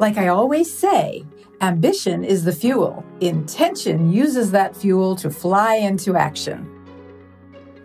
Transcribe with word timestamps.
Like 0.00 0.16
I 0.16 0.28
always 0.28 0.72
say, 0.72 1.26
ambition 1.60 2.24
is 2.24 2.42
the 2.42 2.52
fuel. 2.52 3.04
Intention 3.20 4.10
uses 4.10 4.50
that 4.52 4.74
fuel 4.74 5.14
to 5.16 5.28
fly 5.28 5.74
into 5.74 6.16
action. 6.16 6.66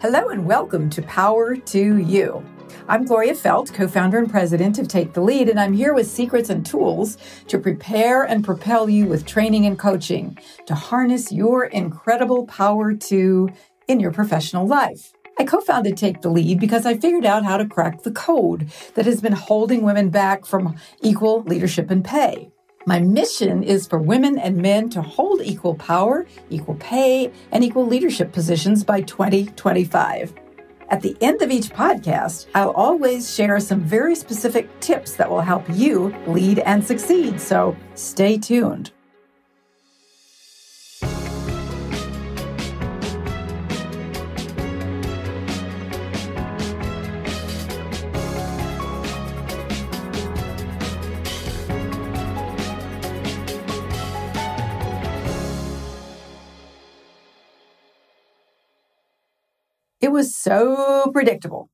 Hello 0.01 0.29
and 0.29 0.45
welcome 0.45 0.89
to 0.91 1.01
Power 1.01 1.57
to 1.57 1.97
You. 1.97 2.41
I'm 2.87 3.03
Gloria 3.03 3.33
Feldt, 3.33 3.73
co 3.73 3.89
founder 3.89 4.17
and 4.17 4.29
president 4.29 4.79
of 4.79 4.87
Take 4.87 5.11
the 5.11 5.19
Lead, 5.19 5.49
and 5.49 5.59
I'm 5.59 5.73
here 5.73 5.93
with 5.93 6.07
secrets 6.07 6.49
and 6.49 6.65
tools 6.65 7.17
to 7.49 7.59
prepare 7.59 8.23
and 8.23 8.45
propel 8.45 8.89
you 8.89 9.07
with 9.07 9.25
training 9.25 9.65
and 9.65 9.77
coaching 9.77 10.37
to 10.67 10.73
harness 10.73 11.33
your 11.33 11.65
incredible 11.65 12.47
power 12.47 12.93
to 12.93 13.49
in 13.89 13.99
your 13.99 14.13
professional 14.13 14.65
life. 14.65 15.14
I 15.37 15.43
co 15.43 15.59
founded 15.59 15.97
Take 15.97 16.21
the 16.21 16.29
Lead 16.29 16.59
because 16.59 16.85
I 16.85 16.97
figured 16.97 17.25
out 17.25 17.43
how 17.43 17.57
to 17.57 17.65
crack 17.65 18.03
the 18.03 18.11
code 18.11 18.69
that 18.93 19.05
has 19.05 19.21
been 19.21 19.33
holding 19.33 19.81
women 19.81 20.09
back 20.09 20.45
from 20.45 20.77
equal 21.01 21.43
leadership 21.43 21.91
and 21.91 22.05
pay. 22.05 22.51
My 22.87 22.99
mission 22.99 23.63
is 23.63 23.87
for 23.87 23.99
women 23.99 24.37
and 24.37 24.57
men 24.57 24.89
to 24.91 25.01
hold 25.01 25.41
equal 25.41 25.75
power, 25.75 26.25
equal 26.49 26.75
pay, 26.75 27.31
and 27.51 27.63
equal 27.63 27.85
leadership 27.85 28.31
positions 28.31 28.83
by 28.83 29.01
2025. 29.01 30.33
At 30.89 31.01
the 31.01 31.17
end 31.19 31.41
of 31.41 31.49
each 31.49 31.71
podcast, 31.71 32.45
I'll 32.53 32.69
always 32.71 33.33
share 33.33 33.59
some 33.59 33.81
very 33.81 34.15
specific 34.15 34.69
tips 34.79 35.15
that 35.15 35.29
will 35.29 35.41
help 35.41 35.65
you 35.71 36.15
lead 36.27 36.59
and 36.59 36.85
succeed. 36.85 37.41
So 37.41 37.75
stay 37.95 38.37
tuned. 38.37 38.91
It 60.05 60.11
was 60.11 60.35
so 60.35 61.09
predictable. 61.11 61.71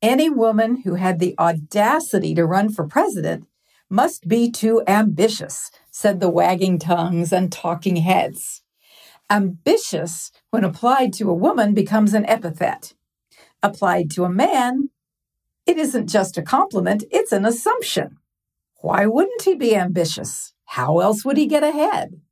Any 0.00 0.30
woman 0.30 0.80
who 0.84 0.94
had 0.94 1.18
the 1.18 1.34
audacity 1.38 2.34
to 2.34 2.46
run 2.46 2.70
for 2.70 2.86
president 2.86 3.48
must 3.90 4.26
be 4.26 4.50
too 4.50 4.82
ambitious, 4.86 5.70
said 5.90 6.18
the 6.18 6.30
wagging 6.30 6.78
tongues 6.78 7.34
and 7.34 7.52
talking 7.52 7.96
heads. 7.96 8.62
Ambitious, 9.28 10.32
when 10.50 10.64
applied 10.64 11.12
to 11.18 11.28
a 11.28 11.34
woman, 11.34 11.74
becomes 11.74 12.14
an 12.14 12.24
epithet. 12.24 12.94
Applied 13.62 14.10
to 14.12 14.24
a 14.24 14.30
man, 14.30 14.88
it 15.66 15.76
isn't 15.76 16.08
just 16.08 16.38
a 16.38 16.42
compliment, 16.42 17.04
it's 17.10 17.30
an 17.30 17.44
assumption. 17.44 18.16
Why 18.80 19.04
wouldn't 19.04 19.42
he 19.42 19.54
be 19.54 19.76
ambitious? 19.76 20.54
How 20.64 21.00
else 21.00 21.26
would 21.26 21.36
he 21.36 21.44
get 21.44 21.62
ahead? 21.62 22.22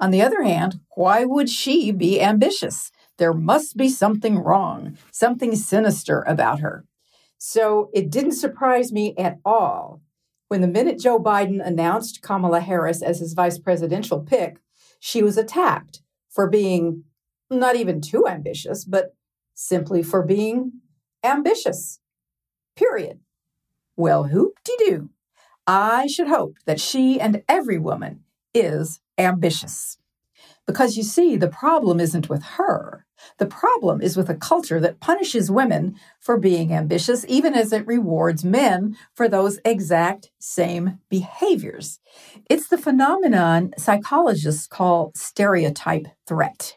On 0.00 0.10
the 0.10 0.22
other 0.22 0.42
hand, 0.42 0.80
why 0.94 1.26
would 1.26 1.50
she 1.50 1.92
be 1.92 2.18
ambitious? 2.18 2.90
There 3.18 3.32
must 3.32 3.76
be 3.76 3.88
something 3.88 4.38
wrong, 4.38 4.96
something 5.10 5.54
sinister 5.54 6.22
about 6.26 6.60
her. 6.60 6.84
So 7.38 7.90
it 7.94 8.10
didn't 8.10 8.32
surprise 8.32 8.92
me 8.92 9.14
at 9.16 9.38
all 9.44 10.00
when 10.48 10.60
the 10.60 10.68
minute 10.68 10.98
Joe 10.98 11.18
Biden 11.18 11.64
announced 11.64 12.22
Kamala 12.22 12.60
Harris 12.60 13.02
as 13.02 13.18
his 13.18 13.32
vice 13.32 13.58
presidential 13.58 14.20
pick, 14.20 14.58
she 15.00 15.22
was 15.22 15.36
attacked 15.36 16.02
for 16.28 16.48
being 16.48 17.04
not 17.50 17.76
even 17.76 18.00
too 18.00 18.26
ambitious, 18.28 18.84
but 18.84 19.14
simply 19.54 20.02
for 20.02 20.22
being 20.22 20.72
ambitious. 21.24 22.00
Period. 22.76 23.20
Well, 23.96 24.24
hoop 24.24 24.58
de 24.64 24.72
doo. 24.78 25.10
I 25.66 26.06
should 26.06 26.28
hope 26.28 26.56
that 26.66 26.80
she 26.80 27.20
and 27.20 27.42
every 27.48 27.78
woman 27.78 28.20
is 28.54 29.00
ambitious. 29.18 29.98
Because 30.66 30.96
you 30.96 31.02
see, 31.02 31.36
the 31.36 31.48
problem 31.48 32.00
isn't 32.00 32.28
with 32.28 32.42
her. 32.42 33.06
The 33.38 33.46
problem 33.46 34.00
is 34.00 34.16
with 34.16 34.28
a 34.28 34.34
culture 34.34 34.80
that 34.80 35.00
punishes 35.00 35.50
women 35.50 35.96
for 36.20 36.36
being 36.36 36.72
ambitious, 36.72 37.24
even 37.28 37.54
as 37.54 37.72
it 37.72 37.86
rewards 37.86 38.44
men 38.44 38.96
for 39.14 39.28
those 39.28 39.58
exact 39.64 40.30
same 40.38 40.98
behaviors. 41.08 42.00
It's 42.50 42.68
the 42.68 42.78
phenomenon 42.78 43.72
psychologists 43.78 44.66
call 44.66 45.12
stereotype 45.14 46.06
threat. 46.26 46.76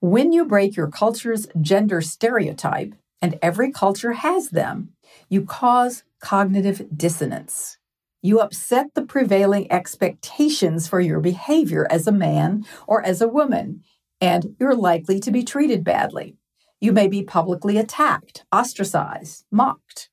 When 0.00 0.32
you 0.32 0.44
break 0.44 0.76
your 0.76 0.88
culture's 0.88 1.48
gender 1.60 2.00
stereotype, 2.00 2.94
and 3.20 3.38
every 3.42 3.72
culture 3.72 4.12
has 4.12 4.50
them, 4.50 4.90
you 5.28 5.44
cause 5.44 6.04
cognitive 6.20 6.86
dissonance. 6.96 7.77
You 8.20 8.40
upset 8.40 8.94
the 8.94 9.06
prevailing 9.06 9.70
expectations 9.70 10.88
for 10.88 11.00
your 11.00 11.20
behavior 11.20 11.86
as 11.88 12.06
a 12.06 12.12
man 12.12 12.64
or 12.86 13.04
as 13.04 13.20
a 13.20 13.28
woman, 13.28 13.82
and 14.20 14.56
you're 14.58 14.74
likely 14.74 15.20
to 15.20 15.30
be 15.30 15.44
treated 15.44 15.84
badly. 15.84 16.36
You 16.80 16.92
may 16.92 17.08
be 17.08 17.22
publicly 17.22 17.78
attacked, 17.78 18.44
ostracized, 18.52 19.44
mocked. 19.50 20.10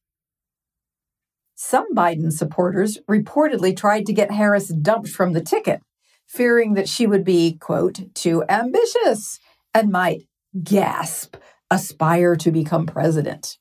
Some 1.56 1.96
Biden 1.96 2.32
supporters 2.32 3.00
reportedly 3.10 3.76
tried 3.76 4.06
to 4.06 4.14
get 4.14 4.32
Harris 4.32 4.68
dumped 4.68 5.10
from 5.10 5.34
the 5.34 5.42
ticket, 5.42 5.82
fearing 6.28 6.74
that 6.74 6.90
she 6.90 7.08
would 7.08 7.24
be, 7.24 7.58
quote, 7.60 8.14
too 8.14 8.44
ambitious 8.50 9.40
and 9.74 9.92
might, 9.92 10.28
gasp, 10.64 11.38
aspire 11.72 12.36
to 12.36 12.52
become 12.52 12.86
president. 12.86 13.58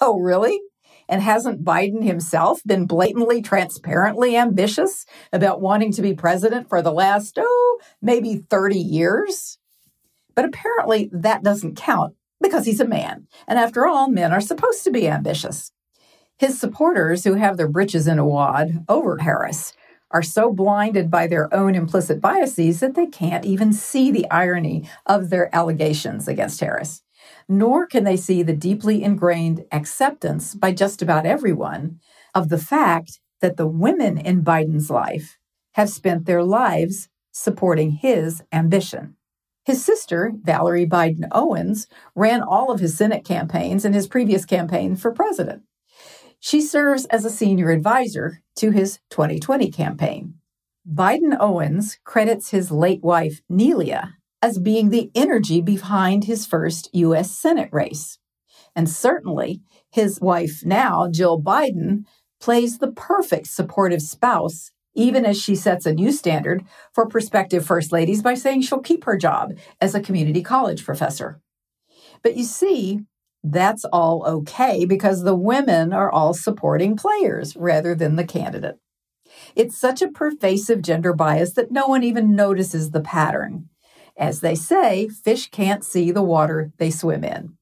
Oh, 0.00 0.18
really? 0.18 0.60
And 1.08 1.22
hasn't 1.22 1.64
Biden 1.64 2.04
himself 2.04 2.60
been 2.66 2.86
blatantly, 2.86 3.40
transparently 3.40 4.36
ambitious 4.36 5.06
about 5.32 5.60
wanting 5.60 5.92
to 5.92 6.02
be 6.02 6.12
president 6.14 6.68
for 6.68 6.82
the 6.82 6.92
last, 6.92 7.38
oh, 7.40 7.80
maybe 8.02 8.36
30 8.36 8.78
years? 8.78 9.58
But 10.34 10.44
apparently 10.44 11.08
that 11.12 11.42
doesn't 11.42 11.76
count 11.76 12.14
because 12.40 12.66
he's 12.66 12.80
a 12.80 12.86
man. 12.86 13.26
And 13.46 13.58
after 13.58 13.86
all, 13.86 14.08
men 14.08 14.32
are 14.32 14.40
supposed 14.40 14.84
to 14.84 14.90
be 14.90 15.08
ambitious. 15.08 15.72
His 16.38 16.60
supporters, 16.60 17.24
who 17.24 17.34
have 17.34 17.56
their 17.56 17.68
britches 17.68 18.06
in 18.06 18.18
a 18.18 18.26
wad 18.26 18.84
over 18.88 19.18
Harris, 19.18 19.72
are 20.10 20.22
so 20.22 20.52
blinded 20.52 21.10
by 21.10 21.26
their 21.26 21.52
own 21.54 21.74
implicit 21.74 22.20
biases 22.20 22.80
that 22.80 22.94
they 22.94 23.06
can't 23.06 23.44
even 23.44 23.72
see 23.72 24.10
the 24.10 24.30
irony 24.30 24.88
of 25.06 25.30
their 25.30 25.54
allegations 25.54 26.28
against 26.28 26.60
Harris. 26.60 27.02
Nor 27.48 27.86
can 27.86 28.04
they 28.04 28.16
see 28.16 28.42
the 28.42 28.52
deeply 28.52 29.02
ingrained 29.02 29.64
acceptance 29.72 30.54
by 30.54 30.72
just 30.72 31.00
about 31.00 31.26
everyone 31.26 32.00
of 32.34 32.48
the 32.48 32.58
fact 32.58 33.20
that 33.40 33.56
the 33.56 33.66
women 33.66 34.18
in 34.18 34.44
Biden's 34.44 34.90
life 34.90 35.38
have 35.72 35.88
spent 35.88 36.26
their 36.26 36.42
lives 36.42 37.08
supporting 37.32 37.92
his 37.92 38.42
ambition. 38.52 39.16
His 39.64 39.84
sister, 39.84 40.32
Valerie 40.42 40.86
Biden 40.86 41.28
Owens, 41.30 41.86
ran 42.14 42.42
all 42.42 42.70
of 42.70 42.80
his 42.80 42.96
Senate 42.96 43.24
campaigns 43.24 43.84
and 43.84 43.94
his 43.94 44.08
previous 44.08 44.44
campaign 44.44 44.96
for 44.96 45.12
president. 45.12 45.62
She 46.40 46.60
serves 46.60 47.04
as 47.06 47.24
a 47.24 47.30
senior 47.30 47.70
advisor 47.70 48.42
to 48.56 48.70
his 48.70 48.98
2020 49.10 49.70
campaign. 49.70 50.34
Biden 50.90 51.36
Owens 51.38 51.98
credits 52.04 52.50
his 52.50 52.70
late 52.70 53.02
wife, 53.02 53.42
Neilia, 53.50 54.14
as 54.40 54.58
being 54.58 54.90
the 54.90 55.10
energy 55.14 55.60
behind 55.60 56.24
his 56.24 56.46
first 56.46 56.88
U.S. 56.92 57.30
Senate 57.30 57.68
race. 57.72 58.18
And 58.76 58.88
certainly, 58.88 59.62
his 59.90 60.20
wife 60.20 60.64
now, 60.64 61.08
Jill 61.10 61.40
Biden, 61.40 62.04
plays 62.40 62.78
the 62.78 62.92
perfect 62.92 63.48
supportive 63.48 64.02
spouse 64.02 64.70
even 64.94 65.24
as 65.24 65.40
she 65.40 65.54
sets 65.54 65.86
a 65.86 65.94
new 65.94 66.10
standard 66.10 66.64
for 66.92 67.06
prospective 67.06 67.64
first 67.64 67.92
ladies 67.92 68.20
by 68.20 68.34
saying 68.34 68.62
she'll 68.62 68.80
keep 68.80 69.04
her 69.04 69.16
job 69.16 69.52
as 69.80 69.94
a 69.94 70.00
community 70.00 70.42
college 70.42 70.84
professor. 70.84 71.40
But 72.22 72.36
you 72.36 72.44
see, 72.44 73.00
that's 73.44 73.84
all 73.84 74.24
okay 74.26 74.84
because 74.84 75.22
the 75.22 75.36
women 75.36 75.92
are 75.92 76.10
all 76.10 76.34
supporting 76.34 76.96
players 76.96 77.56
rather 77.56 77.94
than 77.94 78.16
the 78.16 78.24
candidate. 78.24 78.76
It's 79.54 79.78
such 79.78 80.02
a 80.02 80.10
pervasive 80.10 80.82
gender 80.82 81.12
bias 81.12 81.52
that 81.52 81.70
no 81.70 81.86
one 81.86 82.02
even 82.02 82.34
notices 82.34 82.90
the 82.90 83.00
pattern. 83.00 83.68
As 84.18 84.40
they 84.40 84.56
say, 84.56 85.08
fish 85.08 85.48
can't 85.48 85.84
see 85.84 86.10
the 86.10 86.22
water 86.22 86.72
they 86.78 86.90
swim 86.90 87.22
in. 87.22 87.56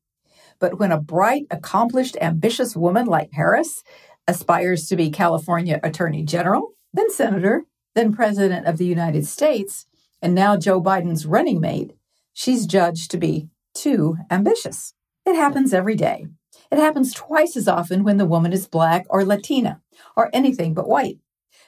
But 0.58 0.78
when 0.78 0.90
a 0.90 0.98
bright, 0.98 1.46
accomplished, 1.50 2.16
ambitious 2.20 2.74
woman 2.74 3.06
like 3.06 3.30
Harris 3.32 3.84
aspires 4.26 4.88
to 4.88 4.96
be 4.96 5.10
California 5.10 5.78
Attorney 5.82 6.22
General, 6.22 6.72
then 6.94 7.10
senator, 7.10 7.66
then 7.94 8.14
president 8.14 8.66
of 8.66 8.78
the 8.78 8.86
United 8.86 9.26
States, 9.26 9.86
and 10.22 10.34
now 10.34 10.56
Joe 10.56 10.80
Biden's 10.80 11.26
running 11.26 11.60
mate, 11.60 11.92
she's 12.32 12.66
judged 12.66 13.10
to 13.10 13.18
be 13.18 13.48
too 13.74 14.16
ambitious. 14.30 14.94
It 15.26 15.36
happens 15.36 15.74
every 15.74 15.94
day. 15.94 16.26
It 16.72 16.78
happens 16.78 17.12
twice 17.12 17.54
as 17.56 17.68
often 17.68 18.02
when 18.02 18.16
the 18.16 18.24
woman 18.24 18.52
is 18.52 18.66
black 18.66 19.04
or 19.10 19.24
Latina 19.24 19.82
or 20.16 20.30
anything 20.32 20.72
but 20.72 20.88
white. 20.88 21.18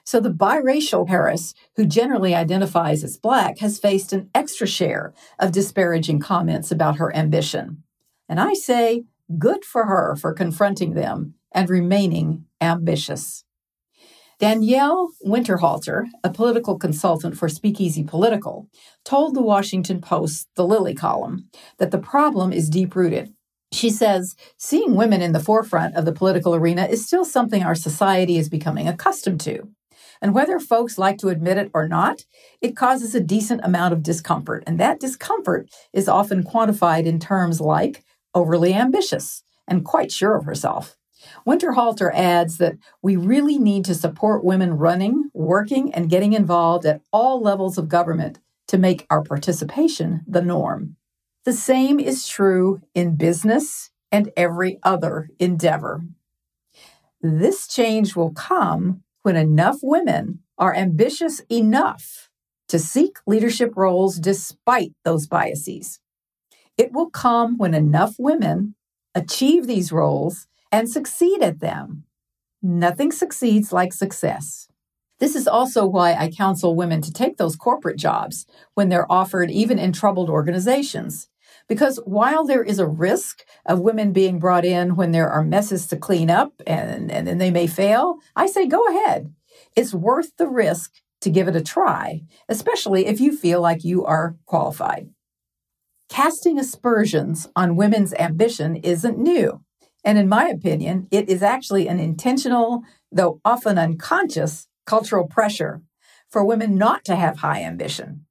So 0.08 0.20
the 0.20 0.30
biracial 0.30 1.06
Harris, 1.06 1.52
who 1.76 1.84
generally 1.84 2.34
identifies 2.34 3.04
as 3.04 3.18
black, 3.18 3.58
has 3.58 3.78
faced 3.78 4.14
an 4.14 4.30
extra 4.34 4.66
share 4.66 5.12
of 5.38 5.52
disparaging 5.52 6.18
comments 6.20 6.70
about 6.70 6.96
her 6.96 7.14
ambition. 7.14 7.82
And 8.26 8.40
I 8.40 8.54
say, 8.54 9.04
good 9.38 9.66
for 9.66 9.84
her 9.84 10.16
for 10.16 10.32
confronting 10.32 10.94
them 10.94 11.34
and 11.52 11.68
remaining 11.68 12.46
ambitious. 12.58 13.44
Danielle 14.38 15.10
Winterhalter, 15.26 16.06
a 16.24 16.30
political 16.30 16.78
consultant 16.78 17.36
for 17.36 17.50
Speakeasy 17.50 18.02
Political, 18.02 18.66
told 19.04 19.34
the 19.34 19.42
Washington 19.42 20.00
Post, 20.00 20.48
the 20.54 20.66
Lily 20.66 20.94
column, 20.94 21.50
that 21.76 21.90
the 21.90 21.98
problem 21.98 22.50
is 22.50 22.70
deep 22.70 22.96
rooted. 22.96 23.34
She 23.72 23.90
says, 23.90 24.36
seeing 24.56 24.94
women 24.94 25.20
in 25.20 25.32
the 25.32 25.38
forefront 25.38 25.96
of 25.96 26.06
the 26.06 26.12
political 26.12 26.54
arena 26.54 26.86
is 26.86 27.06
still 27.06 27.26
something 27.26 27.62
our 27.62 27.74
society 27.74 28.38
is 28.38 28.48
becoming 28.48 28.88
accustomed 28.88 29.42
to. 29.42 29.68
And 30.20 30.34
whether 30.34 30.58
folks 30.58 30.98
like 30.98 31.18
to 31.18 31.28
admit 31.28 31.58
it 31.58 31.70
or 31.74 31.88
not, 31.88 32.24
it 32.60 32.76
causes 32.76 33.14
a 33.14 33.20
decent 33.20 33.60
amount 33.64 33.92
of 33.92 34.02
discomfort. 34.02 34.64
And 34.66 34.78
that 34.80 35.00
discomfort 35.00 35.70
is 35.92 36.08
often 36.08 36.42
quantified 36.42 37.06
in 37.06 37.18
terms 37.18 37.60
like 37.60 38.04
overly 38.34 38.74
ambitious 38.74 39.42
and 39.66 39.84
quite 39.84 40.12
sure 40.12 40.36
of 40.36 40.44
herself. 40.44 40.96
Winterhalter 41.46 42.10
adds 42.14 42.58
that 42.58 42.76
we 43.02 43.16
really 43.16 43.58
need 43.58 43.84
to 43.86 43.94
support 43.94 44.44
women 44.44 44.74
running, 44.74 45.30
working, 45.34 45.92
and 45.92 46.10
getting 46.10 46.32
involved 46.32 46.86
at 46.86 47.00
all 47.12 47.40
levels 47.40 47.76
of 47.76 47.88
government 47.88 48.38
to 48.68 48.78
make 48.78 49.06
our 49.10 49.22
participation 49.22 50.22
the 50.26 50.42
norm. 50.42 50.96
The 51.44 51.52
same 51.52 51.98
is 51.98 52.28
true 52.28 52.82
in 52.94 53.16
business 53.16 53.90
and 54.12 54.30
every 54.36 54.78
other 54.82 55.30
endeavor. 55.38 56.02
This 57.20 57.66
change 57.66 58.14
will 58.14 58.32
come 58.32 59.02
when 59.28 59.36
enough 59.36 59.80
women 59.82 60.38
are 60.56 60.74
ambitious 60.74 61.42
enough 61.50 62.30
to 62.66 62.78
seek 62.78 63.18
leadership 63.26 63.74
roles 63.76 64.18
despite 64.18 64.92
those 65.04 65.26
biases. 65.26 66.00
It 66.78 66.92
will 66.92 67.10
come 67.10 67.58
when 67.58 67.74
enough 67.74 68.14
women 68.18 68.74
achieve 69.14 69.66
these 69.66 69.92
roles 69.92 70.46
and 70.72 70.88
succeed 70.88 71.42
at 71.42 71.60
them. 71.60 72.04
Nothing 72.62 73.12
succeeds 73.12 73.70
like 73.70 73.92
success. 73.92 74.66
This 75.18 75.36
is 75.36 75.46
also 75.46 75.84
why 75.84 76.14
I 76.14 76.30
counsel 76.30 76.74
women 76.74 77.02
to 77.02 77.12
take 77.12 77.36
those 77.36 77.54
corporate 77.54 77.98
jobs 77.98 78.46
when 78.72 78.88
they're 78.88 79.12
offered, 79.12 79.50
even 79.50 79.78
in 79.78 79.92
troubled 79.92 80.30
organizations. 80.30 81.28
Because 81.68 82.00
while 82.04 82.44
there 82.44 82.62
is 82.62 82.78
a 82.78 82.86
risk 82.86 83.44
of 83.66 83.80
women 83.80 84.12
being 84.12 84.38
brought 84.38 84.64
in 84.64 84.96
when 84.96 85.12
there 85.12 85.30
are 85.30 85.44
messes 85.44 85.86
to 85.88 85.96
clean 85.96 86.30
up 86.30 86.52
and, 86.66 87.10
and 87.10 87.26
then 87.26 87.38
they 87.38 87.50
may 87.50 87.66
fail, 87.66 88.18
I 88.34 88.46
say 88.46 88.66
go 88.66 88.86
ahead. 88.86 89.32
It's 89.76 89.94
worth 89.94 90.36
the 90.36 90.48
risk 90.48 90.92
to 91.20 91.30
give 91.30 91.48
it 91.48 91.56
a 91.56 91.62
try, 91.62 92.22
especially 92.48 93.06
if 93.06 93.20
you 93.20 93.36
feel 93.36 93.60
like 93.60 93.84
you 93.84 94.04
are 94.04 94.36
qualified. 94.46 95.10
Casting 96.08 96.58
aspersions 96.58 97.48
on 97.54 97.76
women's 97.76 98.14
ambition 98.14 98.76
isn't 98.76 99.18
new. 99.18 99.62
And 100.04 100.16
in 100.16 100.28
my 100.28 100.48
opinion, 100.48 101.06
it 101.10 101.28
is 101.28 101.42
actually 101.42 101.86
an 101.88 102.00
intentional, 102.00 102.82
though 103.12 103.40
often 103.44 103.78
unconscious, 103.78 104.68
cultural 104.86 105.26
pressure 105.26 105.82
for 106.30 106.44
women 106.44 106.76
not 106.76 107.04
to 107.04 107.16
have 107.16 107.38
high 107.38 107.62
ambition. 107.62 108.24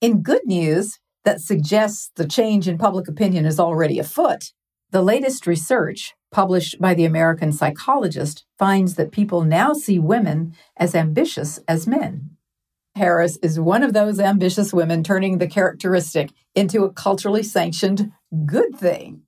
In 0.00 0.22
good 0.22 0.42
news 0.44 0.98
that 1.24 1.40
suggests 1.40 2.10
the 2.16 2.26
change 2.26 2.68
in 2.68 2.78
public 2.78 3.08
opinion 3.08 3.46
is 3.46 3.60
already 3.60 3.98
afoot, 3.98 4.52
the 4.90 5.02
latest 5.02 5.46
research 5.46 6.14
published 6.30 6.80
by 6.80 6.94
the 6.94 7.04
American 7.04 7.52
Psychologist 7.52 8.44
finds 8.58 8.94
that 8.96 9.12
people 9.12 9.42
now 9.42 9.72
see 9.72 9.98
women 9.98 10.54
as 10.76 10.94
ambitious 10.94 11.60
as 11.68 11.86
men. 11.86 12.30
Harris 12.94 13.38
is 13.42 13.58
one 13.58 13.82
of 13.82 13.92
those 13.92 14.20
ambitious 14.20 14.72
women 14.72 15.02
turning 15.02 15.38
the 15.38 15.46
characteristic 15.46 16.30
into 16.54 16.84
a 16.84 16.92
culturally 16.92 17.42
sanctioned 17.42 18.12
good 18.44 18.76
thing. 18.76 19.22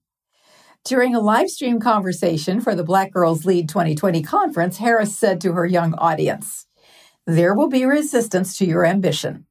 During 0.85 1.15
a 1.15 1.21
live 1.21 1.49
stream 1.49 1.81
conversation 1.81 2.61
for 2.61 2.75
the 2.75 2.85
Black 2.85 3.11
Girls 3.11 3.47
Lead 3.47 3.71
2020 3.71 4.23
conference, 4.23 4.77
Harris 4.77 5.17
said 5.17 5.41
to 5.41 5.53
her 5.53 5.65
young 5.65 5.95
audience, 5.95 6.67
There 7.27 7.55
will 7.55 7.69
be 7.69 7.87
resistance 7.87 8.59
to 8.59 8.67
your 8.67 8.85
ambition. 8.85 9.47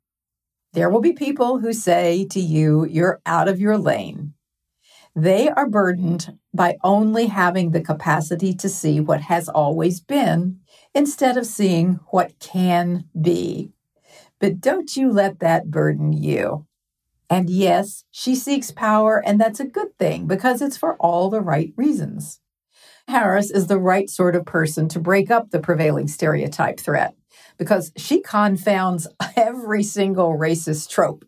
There 0.74 0.90
will 0.90 1.02
be 1.02 1.14
people 1.14 1.60
who 1.60 1.72
say 1.72 2.26
to 2.32 2.40
you, 2.40 2.86
You're 2.86 3.22
out 3.28 3.48
of 3.48 3.60
your 3.60 3.78
lane. 3.78 4.34
They 5.16 5.48
are 5.50 5.70
burdened 5.70 6.40
by 6.52 6.78
only 6.84 7.28
having 7.28 7.72
the 7.72 7.82
capacity 7.82 8.56
to 8.56 8.68
see 8.68 9.00
what 9.00 9.22
has 9.22 9.48
always 9.48 10.00
been 10.00 10.62
instead 10.96 11.38
of 11.38 11.46
seeing 11.46 12.00
what 12.10 12.40
can 12.40 13.06
be. 13.20 13.72
But 14.40 14.60
don't 14.60 14.98
you 14.98 15.12
let 15.12 15.40
that 15.40 15.70
burden 15.70 16.12
you. 16.12 16.66
And 17.30 17.52
yes, 17.52 18.04
she 18.10 18.36
seeks 18.36 18.72
power, 18.72 19.22
and 19.24 19.40
that's 19.40 19.60
a 19.60 19.66
good 19.66 19.98
thing 20.00 20.26
because 20.26 20.62
it's 20.62 20.78
for 20.78 20.96
all 20.98 21.30
the 21.30 21.42
right 21.42 21.72
reasons. 21.78 22.40
Harris 23.08 23.52
is 23.52 23.68
the 23.68 23.80
right 23.80 24.10
sort 24.10 24.36
of 24.36 24.46
person 24.46 24.88
to 24.90 25.00
break 25.00 25.30
up 25.30 25.52
the 25.52 25.60
prevailing 25.60 26.08
stereotype 26.08 26.80
threat 26.80 27.16
because 27.64 27.94
she 27.96 28.20
confounds 28.20 29.08
every 29.38 29.84
single 29.84 30.38
racist 30.38 30.90
trope. 30.90 31.24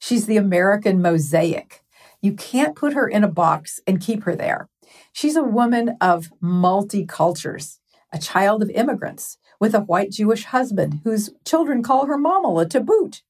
She's 0.00 0.26
the 0.26 0.36
American 0.36 1.00
mosaic. 1.00 1.84
You 2.20 2.32
can't 2.32 2.74
put 2.74 2.94
her 2.94 3.06
in 3.06 3.22
a 3.22 3.30
box 3.30 3.78
and 3.86 4.00
keep 4.00 4.24
her 4.24 4.34
there. 4.34 4.68
She's 5.12 5.36
a 5.36 5.44
woman 5.44 5.96
of 6.00 6.32
multicultures, 6.42 7.78
a 8.12 8.18
child 8.18 8.60
of 8.60 8.70
immigrants 8.70 9.38
with 9.60 9.72
a 9.72 9.80
white 9.80 10.10
Jewish 10.10 10.46
husband 10.46 11.00
whose 11.04 11.30
children 11.44 11.84
call 11.84 12.06
her 12.06 12.18
Momala 12.18 12.68
to 12.70 12.80
boot. 12.80 13.22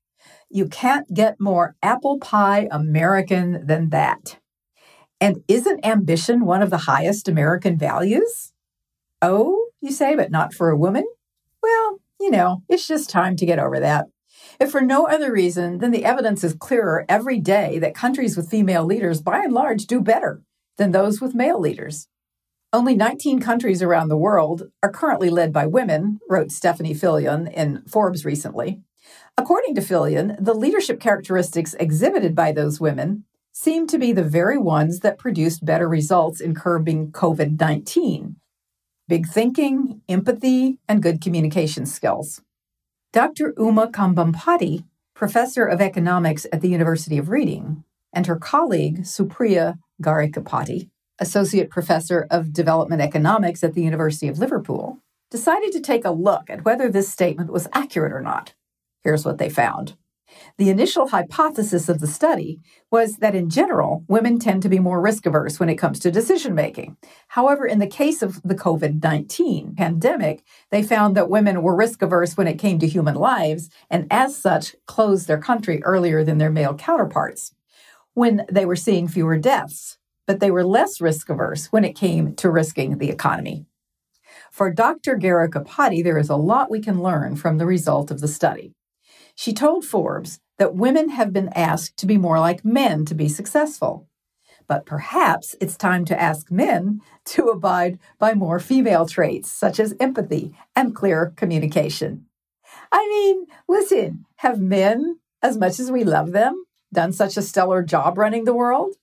You 0.48 0.68
can't 0.68 1.12
get 1.12 1.38
more 1.38 1.76
apple 1.82 2.18
pie 2.18 2.66
American 2.70 3.66
than 3.66 3.90
that. 3.90 4.38
And 5.20 5.42
isn't 5.48 5.84
ambition 5.84 6.46
one 6.46 6.62
of 6.62 6.70
the 6.70 6.78
highest 6.78 7.28
American 7.28 7.76
values? 7.76 8.54
Oh, 9.20 9.66
you 9.82 9.92
say, 9.92 10.16
but 10.16 10.30
not 10.30 10.54
for 10.54 10.70
a 10.70 10.76
woman? 10.76 11.04
You 12.20 12.30
know, 12.30 12.62
it's 12.68 12.86
just 12.86 13.10
time 13.10 13.36
to 13.36 13.46
get 13.46 13.58
over 13.58 13.78
that. 13.80 14.06
If 14.60 14.70
for 14.70 14.80
no 14.80 15.06
other 15.06 15.32
reason, 15.32 15.78
then 15.78 15.92
the 15.92 16.04
evidence 16.04 16.42
is 16.42 16.54
clearer 16.54 17.04
every 17.08 17.38
day 17.38 17.78
that 17.78 17.94
countries 17.94 18.36
with 18.36 18.50
female 18.50 18.84
leaders, 18.84 19.22
by 19.22 19.38
and 19.40 19.52
large, 19.52 19.86
do 19.86 20.00
better 20.00 20.42
than 20.78 20.92
those 20.92 21.20
with 21.20 21.34
male 21.34 21.60
leaders. 21.60 22.08
Only 22.72 22.94
19 22.94 23.40
countries 23.40 23.82
around 23.82 24.08
the 24.08 24.16
world 24.16 24.64
are 24.82 24.92
currently 24.92 25.30
led 25.30 25.52
by 25.52 25.66
women, 25.66 26.18
wrote 26.28 26.50
Stephanie 26.50 26.94
Fillion 26.94 27.50
in 27.52 27.82
Forbes 27.86 28.24
recently. 28.24 28.82
According 29.38 29.74
to 29.76 29.80
Fillion, 29.80 30.36
the 30.38 30.54
leadership 30.54 31.00
characteristics 31.00 31.74
exhibited 31.74 32.34
by 32.34 32.52
those 32.52 32.80
women 32.80 33.24
seem 33.52 33.86
to 33.86 33.98
be 33.98 34.12
the 34.12 34.24
very 34.24 34.58
ones 34.58 35.00
that 35.00 35.18
produced 35.18 35.64
better 35.64 35.88
results 35.88 36.40
in 36.40 36.54
curbing 36.54 37.10
COVID 37.12 37.58
19 37.58 38.36
big 39.08 39.26
thinking, 39.26 40.02
empathy, 40.08 40.78
and 40.88 41.02
good 41.02 41.20
communication 41.20 41.86
skills. 41.86 42.42
Dr. 43.12 43.54
Uma 43.56 43.88
Kambhampati, 43.88 44.84
professor 45.14 45.64
of 45.64 45.80
economics 45.80 46.46
at 46.52 46.60
the 46.60 46.68
University 46.68 47.16
of 47.16 47.30
Reading, 47.30 47.84
and 48.12 48.26
her 48.26 48.36
colleague, 48.36 49.00
Supriya 49.02 49.78
Garikipati, 50.02 50.90
associate 51.18 51.70
professor 51.70 52.26
of 52.30 52.52
development 52.52 53.02
economics 53.02 53.64
at 53.64 53.74
the 53.74 53.82
University 53.82 54.28
of 54.28 54.38
Liverpool, 54.38 54.98
decided 55.30 55.72
to 55.72 55.80
take 55.80 56.04
a 56.04 56.10
look 56.10 56.48
at 56.48 56.64
whether 56.64 56.90
this 56.90 57.08
statement 57.08 57.50
was 57.50 57.68
accurate 57.72 58.12
or 58.12 58.20
not. 58.20 58.54
Here's 59.02 59.24
what 59.24 59.38
they 59.38 59.50
found. 59.50 59.96
The 60.56 60.70
initial 60.70 61.08
hypothesis 61.08 61.88
of 61.88 62.00
the 62.00 62.06
study 62.06 62.60
was 62.90 63.16
that 63.18 63.34
in 63.34 63.48
general, 63.50 64.04
women 64.08 64.38
tend 64.38 64.62
to 64.62 64.68
be 64.68 64.78
more 64.78 65.00
risk 65.00 65.26
averse 65.26 65.58
when 65.58 65.68
it 65.68 65.76
comes 65.76 65.98
to 66.00 66.10
decision 66.10 66.54
making. 66.54 66.96
However, 67.28 67.66
in 67.66 67.78
the 67.78 67.86
case 67.86 68.22
of 68.22 68.42
the 68.42 68.54
COVID 68.54 69.02
19 69.02 69.74
pandemic, 69.76 70.42
they 70.70 70.82
found 70.82 71.16
that 71.16 71.30
women 71.30 71.62
were 71.62 71.76
risk 71.76 72.02
averse 72.02 72.36
when 72.36 72.48
it 72.48 72.58
came 72.58 72.78
to 72.78 72.88
human 72.88 73.14
lives 73.14 73.70
and, 73.90 74.06
as 74.10 74.36
such, 74.36 74.74
closed 74.86 75.28
their 75.28 75.38
country 75.38 75.82
earlier 75.84 76.24
than 76.24 76.38
their 76.38 76.50
male 76.50 76.74
counterparts 76.74 77.54
when 78.14 78.44
they 78.50 78.66
were 78.66 78.76
seeing 78.76 79.06
fewer 79.06 79.38
deaths. 79.38 79.98
But 80.26 80.40
they 80.40 80.50
were 80.50 80.64
less 80.64 81.00
risk 81.00 81.30
averse 81.30 81.66
when 81.66 81.84
it 81.84 81.96
came 81.96 82.34
to 82.36 82.50
risking 82.50 82.98
the 82.98 83.10
economy. 83.10 83.64
For 84.50 84.72
Dr. 84.72 85.16
Garikipati, 85.16 86.02
there 86.02 86.18
is 86.18 86.28
a 86.28 86.36
lot 86.36 86.70
we 86.70 86.80
can 86.80 87.02
learn 87.02 87.36
from 87.36 87.58
the 87.58 87.66
result 87.66 88.10
of 88.10 88.20
the 88.20 88.28
study. 88.28 88.74
She 89.38 89.52
told 89.52 89.84
Forbes 89.84 90.40
that 90.58 90.74
women 90.74 91.10
have 91.10 91.32
been 91.32 91.50
asked 91.50 91.96
to 91.98 92.06
be 92.06 92.18
more 92.18 92.40
like 92.40 92.64
men 92.64 93.04
to 93.04 93.14
be 93.14 93.28
successful. 93.28 94.08
But 94.66 94.84
perhaps 94.84 95.54
it's 95.60 95.76
time 95.76 96.04
to 96.06 96.20
ask 96.20 96.50
men 96.50 97.02
to 97.26 97.44
abide 97.44 98.00
by 98.18 98.34
more 98.34 98.58
female 98.58 99.06
traits, 99.06 99.48
such 99.48 99.78
as 99.78 99.94
empathy 100.00 100.56
and 100.74 100.92
clear 100.92 101.34
communication. 101.36 102.26
I 102.90 103.06
mean, 103.06 103.46
listen, 103.68 104.24
have 104.38 104.58
men, 104.58 105.20
as 105.40 105.56
much 105.56 105.78
as 105.78 105.88
we 105.88 106.02
love 106.02 106.32
them, 106.32 106.64
done 106.92 107.12
such 107.12 107.36
a 107.36 107.42
stellar 107.42 107.84
job 107.84 108.18
running 108.18 108.42
the 108.42 108.52
world? 108.52 108.96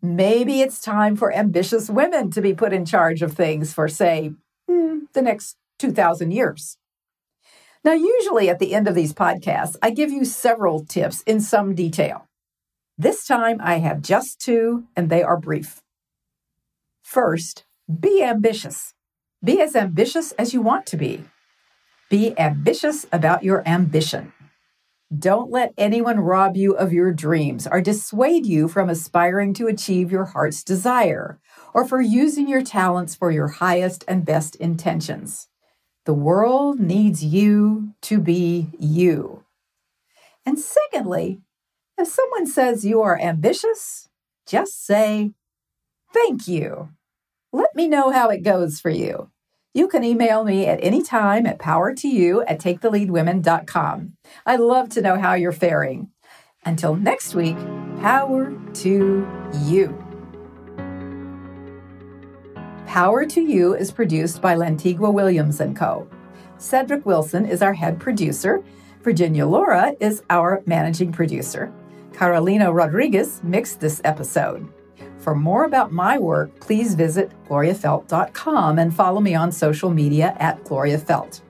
Maybe 0.00 0.60
it's 0.60 0.80
time 0.80 1.16
for 1.16 1.34
ambitious 1.34 1.90
women 1.90 2.30
to 2.30 2.40
be 2.40 2.54
put 2.54 2.72
in 2.72 2.84
charge 2.84 3.20
of 3.20 3.32
things 3.32 3.74
for, 3.74 3.88
say, 3.88 4.30
hmm, 4.68 4.98
the 5.12 5.22
next 5.22 5.56
2,000 5.80 6.30
years. 6.30 6.78
Now, 7.86 7.92
usually 7.92 8.50
at 8.50 8.58
the 8.58 8.74
end 8.74 8.88
of 8.88 8.96
these 8.96 9.12
podcasts, 9.12 9.76
I 9.80 9.90
give 9.90 10.10
you 10.10 10.24
several 10.24 10.84
tips 10.84 11.22
in 11.22 11.40
some 11.40 11.72
detail. 11.72 12.26
This 12.98 13.24
time 13.24 13.60
I 13.62 13.78
have 13.78 14.02
just 14.02 14.40
two, 14.40 14.88
and 14.96 15.08
they 15.08 15.22
are 15.22 15.36
brief. 15.36 15.82
First, 17.04 17.64
be 17.88 18.24
ambitious. 18.24 18.92
Be 19.44 19.60
as 19.60 19.76
ambitious 19.76 20.32
as 20.32 20.52
you 20.52 20.62
want 20.62 20.86
to 20.86 20.96
be. 20.96 21.26
Be 22.10 22.36
ambitious 22.36 23.06
about 23.12 23.44
your 23.44 23.62
ambition. 23.68 24.32
Don't 25.16 25.52
let 25.52 25.72
anyone 25.78 26.18
rob 26.18 26.56
you 26.56 26.72
of 26.76 26.92
your 26.92 27.12
dreams 27.12 27.68
or 27.70 27.80
dissuade 27.80 28.46
you 28.46 28.66
from 28.66 28.90
aspiring 28.90 29.54
to 29.54 29.68
achieve 29.68 30.10
your 30.10 30.24
heart's 30.24 30.64
desire 30.64 31.38
or 31.72 31.86
for 31.86 32.00
using 32.00 32.48
your 32.48 32.62
talents 32.62 33.14
for 33.14 33.30
your 33.30 33.46
highest 33.46 34.04
and 34.08 34.24
best 34.24 34.56
intentions. 34.56 35.46
The 36.06 36.14
world 36.14 36.78
needs 36.78 37.24
you 37.24 37.94
to 38.02 38.20
be 38.20 38.68
you. 38.78 39.42
And 40.46 40.56
secondly, 40.56 41.40
if 41.98 42.06
someone 42.06 42.46
says 42.46 42.84
you 42.84 43.02
are 43.02 43.20
ambitious, 43.20 44.08
just 44.46 44.86
say, 44.86 45.32
Thank 46.14 46.46
you. 46.46 46.90
Let 47.52 47.74
me 47.74 47.88
know 47.88 48.10
how 48.10 48.30
it 48.30 48.44
goes 48.44 48.78
for 48.80 48.90
you. 48.90 49.30
You 49.74 49.88
can 49.88 50.04
email 50.04 50.44
me 50.44 50.66
at 50.66 50.78
any 50.80 51.02
time 51.02 51.44
at 51.44 51.58
power2you 51.58 52.44
at 52.46 52.60
taketheleadwomen.com. 52.60 54.12
I'd 54.46 54.60
love 54.60 54.88
to 54.90 55.02
know 55.02 55.18
how 55.18 55.34
you're 55.34 55.52
faring. 55.52 56.10
Until 56.64 56.94
next 56.94 57.34
week, 57.34 57.58
power 58.00 58.56
to 58.74 59.26
you. 59.64 60.05
Power 62.96 63.26
to 63.26 63.42
You 63.42 63.74
is 63.74 63.90
produced 63.90 64.40
by 64.40 64.54
Lantigua 64.54 65.12
Williams 65.12 65.60
& 65.68 65.74
Co. 65.76 66.08
Cedric 66.56 67.04
Wilson 67.04 67.44
is 67.44 67.60
our 67.60 67.74
head 67.74 68.00
producer. 68.00 68.64
Virginia 69.02 69.44
Lora 69.44 69.94
is 70.00 70.22
our 70.30 70.62
managing 70.64 71.12
producer. 71.12 71.70
Carolina 72.14 72.72
Rodriguez 72.72 73.42
mixed 73.44 73.80
this 73.80 74.00
episode. 74.04 74.66
For 75.18 75.34
more 75.34 75.64
about 75.64 75.92
my 75.92 76.16
work, 76.16 76.58
please 76.58 76.94
visit 76.94 77.30
gloriafeldt.com 77.46 78.78
and 78.78 78.96
follow 78.96 79.20
me 79.20 79.34
on 79.34 79.52
social 79.52 79.90
media 79.90 80.34
at 80.38 80.64
Gloria 80.64 80.96
Feldt. 80.96 81.42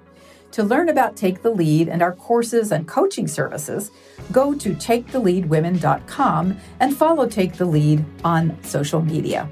To 0.51 0.65
learn 0.65 0.89
about 0.89 1.15
Take 1.15 1.43
the 1.43 1.51
Lead 1.51 1.89
and 1.89 2.03
our 2.03 2.17
courses 2.17 2.73
and 2.73 2.89
coaching 2.89 3.29
services, 3.29 3.93
go 4.33 4.53
to 4.53 4.71
taketheleadwomen.com 4.71 6.59
and 6.81 6.97
follow 6.97 7.29
Take 7.29 7.53
the 7.53 7.67
Lead 7.67 8.05
on 8.25 8.61
social 8.65 9.01
media. 9.01 9.49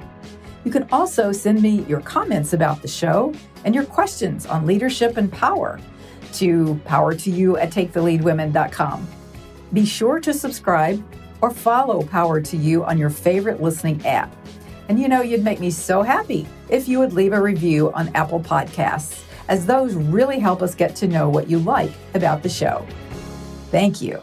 You 0.64 0.70
can 0.70 0.88
also 0.90 1.30
send 1.30 1.60
me 1.60 1.84
your 1.88 2.00
comments 2.00 2.52
about 2.52 2.82
the 2.82 2.88
show 2.88 3.34
and 3.64 3.74
your 3.74 3.84
questions 3.84 4.46
on 4.46 4.66
leadership 4.66 5.16
and 5.16 5.30
power 5.30 5.78
to 6.34 6.80
power2you 6.86 7.60
at 7.60 7.70
taketheleadwomen.com. 7.70 9.06
Be 9.72 9.84
sure 9.84 10.20
to 10.20 10.32
subscribe 10.32 11.04
or 11.40 11.50
follow 11.50 12.02
Power 12.02 12.40
to 12.40 12.56
You 12.56 12.84
on 12.84 12.96
your 12.96 13.10
favorite 13.10 13.60
listening 13.60 14.04
app. 14.06 14.34
And 14.88 14.98
you 14.98 15.08
know, 15.08 15.20
you'd 15.20 15.44
make 15.44 15.60
me 15.60 15.70
so 15.70 16.02
happy 16.02 16.46
if 16.68 16.88
you 16.88 16.98
would 16.98 17.12
leave 17.12 17.32
a 17.32 17.40
review 17.40 17.92
on 17.92 18.08
Apple 18.14 18.40
Podcasts, 18.40 19.22
as 19.48 19.66
those 19.66 19.94
really 19.94 20.38
help 20.38 20.62
us 20.62 20.74
get 20.74 20.96
to 20.96 21.08
know 21.08 21.28
what 21.28 21.48
you 21.48 21.58
like 21.58 21.92
about 22.14 22.42
the 22.42 22.48
show. 22.48 22.86
Thank 23.70 24.00
you. 24.00 24.22